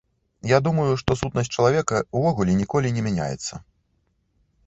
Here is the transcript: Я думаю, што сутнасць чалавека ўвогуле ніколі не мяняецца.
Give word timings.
Я 0.51 0.59
думаю, 0.67 0.85
што 1.01 1.17
сутнасць 1.19 1.51
чалавека 1.57 2.01
ўвогуле 2.19 2.57
ніколі 2.63 2.87
не 2.97 3.01
мяняецца. 3.09 3.63